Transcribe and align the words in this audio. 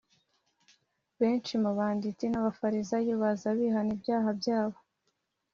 Benshi 1.19 1.53
mu 1.63 1.71
banditsi 1.77 2.25
n’Abafarisayo 2.29 3.13
baza 3.21 3.47
bihana 3.57 3.91
ibyaha 3.97 4.29
byabo, 4.39 4.77